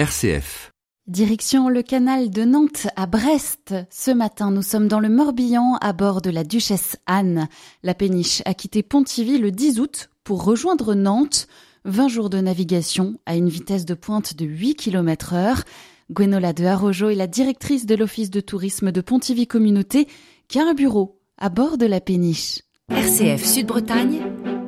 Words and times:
RCF. 0.00 0.70
Direction 1.08 1.68
le 1.68 1.82
canal 1.82 2.30
de 2.30 2.42
Nantes 2.42 2.86
à 2.96 3.04
Brest. 3.04 3.74
Ce 3.90 4.10
matin, 4.10 4.50
nous 4.50 4.62
sommes 4.62 4.88
dans 4.88 4.98
le 4.98 5.10
Morbihan 5.10 5.76
à 5.82 5.92
bord 5.92 6.22
de 6.22 6.30
la 6.30 6.42
Duchesse 6.42 6.96
Anne. 7.04 7.48
La 7.82 7.92
péniche 7.92 8.40
a 8.46 8.54
quitté 8.54 8.82
Pontivy 8.82 9.36
le 9.36 9.50
10 9.50 9.78
août 9.78 10.08
pour 10.24 10.42
rejoindre 10.42 10.94
Nantes. 10.94 11.48
20 11.84 12.08
jours 12.08 12.30
de 12.30 12.40
navigation 12.40 13.18
à 13.26 13.36
une 13.36 13.50
vitesse 13.50 13.84
de 13.84 13.92
pointe 13.92 14.36
de 14.36 14.46
8 14.46 14.76
km 14.76 15.34
heure. 15.34 15.64
Gwenola 16.10 16.54
de 16.54 16.64
Harojo 16.64 17.10
est 17.10 17.14
la 17.14 17.26
directrice 17.26 17.84
de 17.84 17.94
l'Office 17.94 18.30
de 18.30 18.40
tourisme 18.40 18.92
de 18.92 19.02
Pontivy 19.02 19.46
Communauté 19.46 20.08
qui 20.48 20.58
a 20.60 20.66
un 20.66 20.72
bureau 20.72 21.20
à 21.36 21.50
bord 21.50 21.76
de 21.76 21.84
la 21.84 22.00
péniche. 22.00 22.60
RCF 22.88 23.44
Sud-Bretagne, 23.44 24.22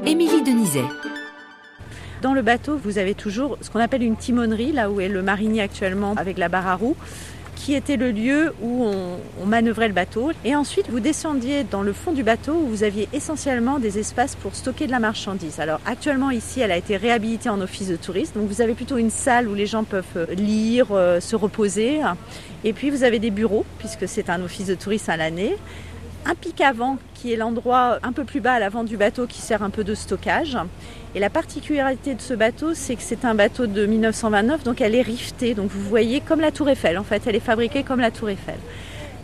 Émilie 0.05 0.43
Denizet. 0.43 0.85
Dans 2.23 2.35
le 2.35 2.43
bateau, 2.43 2.77
vous 2.77 2.99
avez 2.99 3.15
toujours 3.15 3.59
ce 3.63 3.69
qu'on 3.69 3.81
appelle 3.81 4.05
une 4.05 4.15
timonerie, 4.15 4.71
là 4.71 4.93
où 4.93 5.01
est 5.01 5.09
le 5.09 5.23
marinier 5.23 5.61
actuellement 5.61 6.15
avec 6.17 6.39
la 6.39 6.49
barre 6.49 6.69
à 6.69 6.77
roue, 6.77 6.95
qui 7.57 7.75
était 7.75 7.97
le 7.97 8.13
lieu 8.13 8.55
où 8.63 8.85
on, 8.85 9.45
manœuvrait 9.45 9.89
le 9.89 9.93
bateau. 9.93 10.31
Et 10.45 10.55
ensuite, 10.55 10.89
vous 10.89 11.01
descendiez 11.01 11.65
dans 11.65 11.83
le 11.83 11.93
fond 11.93 12.13
du 12.13 12.23
bateau 12.23 12.53
où 12.53 12.69
vous 12.69 12.85
aviez 12.85 13.09
essentiellement 13.13 13.81
des 13.81 13.99
espaces 13.99 14.37
pour 14.37 14.55
stocker 14.55 14.87
de 14.87 14.93
la 14.93 15.01
marchandise. 15.01 15.59
Alors 15.59 15.81
actuellement 15.85 16.31
ici, 16.31 16.61
elle 16.61 16.71
a 16.71 16.77
été 16.77 16.97
réhabilitée 16.97 17.49
en 17.49 17.61
office 17.61 17.89
de 17.89 17.97
tourisme. 17.97 18.39
Donc 18.39 18.49
vous 18.49 18.61
avez 18.61 18.75
plutôt 18.75 18.99
une 18.99 19.11
salle 19.11 19.49
où 19.49 19.55
les 19.55 19.67
gens 19.67 19.83
peuvent 19.83 20.29
lire, 20.31 20.93
euh, 20.93 21.19
se 21.19 21.35
reposer. 21.35 22.03
Et 22.63 22.73
puis 22.73 22.91
vous 22.91 23.03
avez 23.03 23.19
des 23.19 23.33
bureaux, 23.33 23.67
puisque 23.79 24.07
c'est 24.07 24.31
un 24.31 24.41
office 24.43 24.69
de 24.69 24.77
tourisme 24.77 25.11
à 25.11 25.17
l'année 25.17 25.57
un 26.25 26.35
pic 26.35 26.61
avant 26.61 26.99
qui 27.15 27.33
est 27.33 27.37
l'endroit 27.37 27.99
un 28.03 28.13
peu 28.13 28.25
plus 28.25 28.41
bas 28.41 28.55
à 28.55 28.59
l'avant 28.59 28.85
du 28.85 28.97
bateau 28.97 29.27
qui 29.27 29.41
sert 29.41 29.63
un 29.63 29.71
peu 29.71 29.85
de 29.85 29.95
stockage. 29.95 30.57
Et 31.15 31.21
la 31.21 31.31
particularité 31.31 32.15
de 32.15 32.21
ce 32.21 32.35
bateau, 32.35 32.75
c'est 32.75 32.97
que 32.97 33.03
c'est 33.03 33.25
un 33.25 33.35
bateau 33.35 33.67
de 33.67 33.87
1929, 33.87 34.63
donc 34.63 34.81
elle 34.81 34.95
est 34.95 35.03
riftée. 35.03 35.55
Donc 35.55 35.71
vous 35.71 35.83
voyez 35.83 36.21
comme 36.21 36.41
la 36.41 36.51
tour 36.51 36.69
Eiffel, 36.69 36.99
en 36.99 37.05
fait, 37.05 37.23
elle 37.27 37.37
est 37.37 37.41
fabriquée 37.41 37.83
comme 37.83 38.01
la 38.01 38.11
tour 38.11 38.31
Eiffel. 38.31 38.59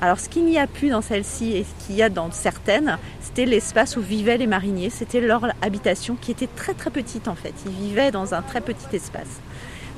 Alors 0.00 0.20
ce 0.20 0.28
qu'il 0.28 0.44
n'y 0.44 0.58
a 0.58 0.66
plus 0.66 0.90
dans 0.90 1.02
celle-ci 1.02 1.56
et 1.56 1.64
ce 1.64 1.86
qu'il 1.86 1.96
y 1.96 2.02
a 2.02 2.08
dans 2.08 2.30
certaines, 2.30 2.98
c'était 3.20 3.46
l'espace 3.46 3.96
où 3.96 4.00
vivaient 4.00 4.36
les 4.36 4.46
mariniers. 4.46 4.90
C'était 4.90 5.20
leur 5.20 5.46
habitation 5.60 6.14
qui 6.14 6.30
était 6.30 6.46
très 6.46 6.74
très 6.74 6.90
petite 6.90 7.26
en 7.26 7.34
fait. 7.34 7.54
Ils 7.66 7.72
vivaient 7.72 8.12
dans 8.12 8.34
un 8.34 8.42
très 8.42 8.60
petit 8.60 8.94
espace. 8.94 9.40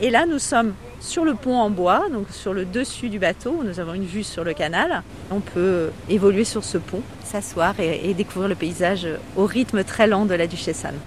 Et 0.02 0.08
là, 0.08 0.24
nous 0.24 0.38
sommes 0.38 0.72
sur 0.98 1.26
le 1.26 1.34
pont 1.34 1.58
en 1.58 1.68
bois, 1.68 2.04
donc 2.10 2.30
sur 2.30 2.54
le 2.54 2.64
dessus 2.64 3.10
du 3.10 3.18
bateau, 3.18 3.56
où 3.60 3.64
nous 3.64 3.80
avons 3.80 3.92
une 3.92 4.06
vue 4.06 4.24
sur 4.24 4.44
le 4.44 4.54
canal. 4.54 5.02
On 5.30 5.40
peut 5.40 5.90
évoluer 6.08 6.44
sur 6.44 6.64
ce 6.64 6.78
pont, 6.78 7.02
s'asseoir 7.22 7.78
et, 7.80 8.14
découvrir 8.14 8.48
le 8.48 8.54
paysage 8.54 9.06
au 9.36 9.44
rythme 9.44 9.84
très 9.84 10.06
lent 10.06 10.24
de 10.24 10.32
la 10.32 10.46
Duchesse 10.46 10.86
Anne. 10.86 10.98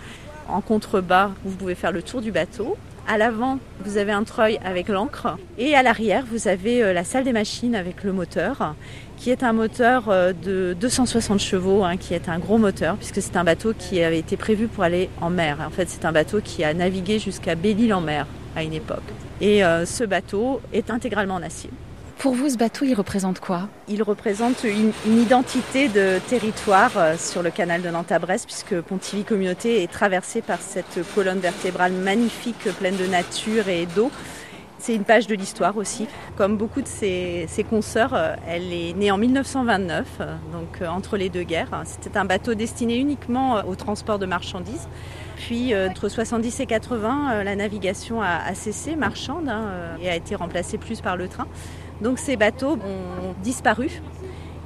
En 0.48 0.62
contrebas, 0.62 1.32
vous 1.44 1.56
pouvez 1.56 1.74
faire 1.74 1.92
le 1.92 2.04
tour 2.04 2.22
du 2.22 2.32
bateau. 2.32 2.78
À 3.08 3.18
l'avant, 3.18 3.58
vous 3.84 3.98
avez 3.98 4.12
un 4.12 4.24
treuil 4.24 4.60
avec 4.64 4.90
l'ancre. 4.90 5.38
Et 5.58 5.74
à 5.74 5.82
l'arrière, 5.82 6.24
vous 6.32 6.48
avez 6.48 6.94
la 6.94 7.04
salle 7.04 7.24
des 7.24 7.34
machines 7.34 7.74
avec 7.74 8.04
le 8.04 8.14
moteur, 8.14 8.76
qui 9.18 9.32
est 9.32 9.42
un 9.42 9.54
moteur 9.54 10.04
de 10.44 10.78
260 10.80 11.40
chevaux, 11.40 11.84
hein, 11.84 11.98
qui 11.98 12.14
est 12.14 12.30
un 12.30 12.38
gros 12.38 12.60
moteur, 12.60 12.96
puisque 12.98 13.24
c'est 13.24 13.38
un 13.38 13.44
bateau 13.44 13.74
qui 13.76 14.04
avait 14.04 14.20
été 14.20 14.38
prévu 14.38 14.68
pour 14.68 14.84
aller 14.84 15.10
en 15.20 15.32
mer. 15.32 15.58
En 15.66 15.72
fait, 15.72 15.90
c'est 15.90 16.06
un 16.06 16.12
bateau 16.12 16.42
qui 16.44 16.64
a 16.64 16.76
navigué 16.76 17.18
jusqu'à 17.18 17.56
Belle-Île-en-Mer 17.56 18.28
à 18.56 18.64
une 18.64 18.74
époque. 18.74 19.04
Et 19.42 19.64
euh, 19.64 19.86
ce 19.86 20.04
bateau 20.04 20.62
est 20.72 20.90
intégralement 20.90 21.36
en 21.36 21.44
acier. 21.44 21.70
Pour 22.18 22.36
vous, 22.36 22.50
ce 22.50 22.58
bateau, 22.58 22.86
il 22.86 22.94
représente 22.94 23.40
quoi? 23.40 23.68
Il 23.90 24.02
représente 24.02 24.64
une, 24.64 24.92
une, 25.06 25.22
identité 25.22 25.90
de 25.90 26.20
territoire 26.30 26.92
euh, 26.96 27.16
sur 27.18 27.44
le 27.44 27.50
canal 27.50 27.82
de 27.82 27.90
Nantes 27.90 28.12
à 28.12 28.20
Brest, 28.20 28.46
puisque 28.46 28.80
Pontivy 28.80 29.24
Communauté 29.24 29.84
est 29.84 29.92
traversée 29.92 30.42
par 30.42 30.62
cette 30.62 31.00
colonne 31.16 31.40
vertébrale 31.40 31.92
magnifique, 31.92 32.70
pleine 32.80 32.96
de 32.96 33.08
nature 33.08 33.68
et 33.68 33.88
d'eau. 33.88 34.10
C'est 34.86 34.94
une 34.94 35.06
page 35.06 35.28
de 35.28 35.36
l'histoire 35.36 35.78
aussi. 35.78 36.10
Comme 36.36 36.58
beaucoup 36.58 36.82
de 36.82 36.90
ses, 36.90 37.46
ses, 37.48 37.64
consoeurs, 37.64 38.20
elle 38.46 38.74
est 38.74 38.92
née 38.98 39.12
en 39.12 39.18
1929, 39.18 40.20
donc 40.52 40.86
entre 40.86 41.16
les 41.16 41.30
deux 41.30 41.44
guerres. 41.44 41.84
C'était 41.86 42.18
un 42.18 42.26
bateau 42.26 42.54
destiné 42.54 42.98
uniquement 42.98 43.66
au 43.66 43.76
transport 43.76 44.20
de 44.20 44.26
marchandises. 44.26 44.90
Puis 45.38 45.74
entre 45.74 46.10
70 46.10 46.60
et 46.60 46.66
80, 46.66 47.46
la 47.46 47.56
navigation 47.56 48.22
a, 48.22 48.54
cessé, 48.56 48.98
marchande, 48.98 49.48
hein, 49.48 49.68
et 50.02 50.10
a 50.10 50.18
été 50.18 50.36
remplacée 50.36 50.78
plus 50.78 51.00
par 51.00 51.16
le 51.16 51.30
train. 51.30 51.48
Donc 52.02 52.20
ces 52.20 52.36
bateaux 52.36 52.74
ont 52.74 53.36
disparu. 53.42 54.02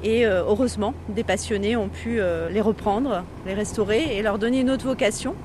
Et 0.03 0.25
euh, 0.25 0.44
heureusement, 0.47 0.94
des 1.09 1.23
passionnés 1.23 1.75
ont 1.75 1.89
pu 1.89 2.19
euh, 2.19 2.50
les 2.50 2.61
reprendre, 2.61 3.23
les 3.45 3.53
restaurer 3.53 4.17
et 4.17 4.22
leur 4.22 4.38
donner 4.38 4.61
une 4.61 4.69
autre 4.69 4.85
vocation. 4.85 5.35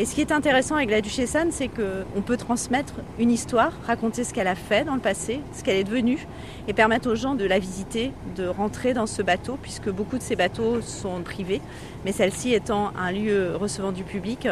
Et 0.00 0.04
ce 0.04 0.14
qui 0.14 0.20
est 0.20 0.30
intéressant 0.30 0.76
avec 0.76 0.90
la 0.92 1.00
Duchesse 1.00 1.34
Anne, 1.34 1.50
c'est 1.50 1.66
qu'on 1.66 2.22
peut 2.22 2.36
transmettre 2.36 2.94
une 3.18 3.32
histoire, 3.32 3.72
raconter 3.84 4.22
ce 4.22 4.32
qu'elle 4.32 4.46
a 4.46 4.54
fait 4.54 4.84
dans 4.84 4.94
le 4.94 5.00
passé, 5.00 5.40
ce 5.52 5.64
qu'elle 5.64 5.74
est 5.74 5.82
devenue, 5.82 6.24
et 6.68 6.72
permettre 6.72 7.10
aux 7.10 7.16
gens 7.16 7.34
de 7.34 7.44
la 7.44 7.58
visiter, 7.58 8.12
de 8.36 8.46
rentrer 8.46 8.94
dans 8.94 9.06
ce 9.06 9.22
bateau, 9.22 9.58
puisque 9.60 9.90
beaucoup 9.90 10.16
de 10.16 10.22
ces 10.22 10.36
bateaux 10.36 10.80
sont 10.82 11.20
privés. 11.22 11.60
Mais 12.04 12.12
celle-ci 12.12 12.54
étant 12.54 12.92
un 12.96 13.10
lieu 13.10 13.56
recevant 13.56 13.90
du 13.90 14.04
public, 14.04 14.46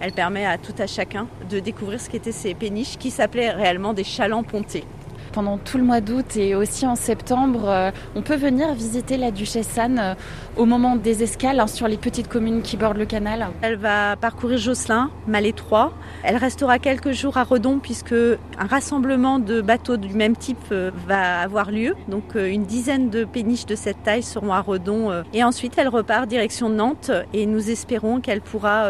elle 0.00 0.12
permet 0.12 0.44
à 0.44 0.58
tout 0.58 0.74
à 0.78 0.86
chacun 0.86 1.28
de 1.48 1.60
découvrir 1.60 1.98
ce 1.98 2.10
qu'étaient 2.10 2.30
ces 2.30 2.52
péniches 2.52 2.98
qui 2.98 3.10
s'appelaient 3.10 3.52
réellement 3.52 3.94
des 3.94 4.04
chalands 4.04 4.42
pontés 4.42 4.84
pendant 5.30 5.58
tout 5.58 5.78
le 5.78 5.84
mois 5.84 6.00
d'août 6.00 6.36
et 6.36 6.54
aussi 6.54 6.86
en 6.86 6.96
septembre, 6.96 7.68
euh, 7.68 7.90
on 8.14 8.22
peut 8.22 8.36
venir 8.36 8.72
visiter 8.74 9.16
la 9.16 9.30
Duchesse 9.30 9.78
Anne 9.78 9.98
euh, 9.98 10.14
au 10.56 10.66
moment 10.66 10.96
des 10.96 11.22
escales 11.22 11.60
hein, 11.60 11.66
sur 11.66 11.88
les 11.88 11.96
petites 11.96 12.28
communes 12.28 12.62
qui 12.62 12.76
bordent 12.76 12.98
le 12.98 13.06
canal. 13.06 13.48
Elle 13.62 13.76
va 13.76 14.16
parcourir 14.16 14.58
Josselin, 14.58 15.10
Malétroit. 15.26 15.92
Elle 16.22 16.36
restera 16.36 16.78
quelques 16.78 17.12
jours 17.12 17.36
à 17.36 17.44
Redon 17.44 17.78
puisque 17.78 18.12
un 18.12 18.66
rassemblement 18.68 19.38
de 19.38 19.60
bateaux 19.60 19.96
du 19.96 20.14
même 20.14 20.36
type 20.36 20.58
euh, 20.72 20.90
va 21.06 21.40
avoir 21.40 21.70
lieu. 21.70 21.94
Donc 22.08 22.34
une 22.34 22.64
dizaine 22.64 23.10
de 23.10 23.24
péniches 23.24 23.66
de 23.66 23.74
cette 23.74 24.02
taille 24.02 24.22
seront 24.22 24.52
à 24.52 24.60
Redon. 24.60 25.22
Et 25.32 25.44
ensuite, 25.44 25.74
elle 25.76 25.88
repart 25.88 26.26
direction 26.26 26.68
Nantes 26.68 27.10
et 27.32 27.46
nous 27.46 27.70
espérons 27.70 28.20
qu'elle 28.20 28.40
pourra 28.40 28.86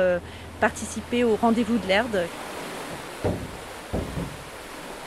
participer 0.60 1.24
au 1.24 1.36
rendez-vous 1.36 1.78
de 1.78 1.86
l'Erde 1.86 2.26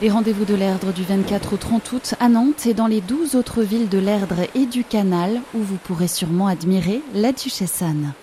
les 0.03 0.09
rendez-vous 0.09 0.43
de 0.43 0.53
l'Erdre 0.53 0.91
du 0.91 1.01
24 1.01 1.53
au 1.53 1.57
30 1.57 1.91
août 1.93 2.15
à 2.19 2.27
Nantes 2.27 2.65
et 2.65 2.73
dans 2.73 2.87
les 2.87 2.99
12 2.99 3.37
autres 3.37 3.63
villes 3.63 3.87
de 3.87 3.99
l'Erdre 3.99 4.49
et 4.53 4.65
du 4.65 4.83
Canal 4.83 5.39
où 5.53 5.59
vous 5.59 5.77
pourrez 5.77 6.09
sûrement 6.09 6.47
admirer 6.47 7.01
la 7.13 7.31
Duchesse 7.31 7.81
Anne. 7.81 8.13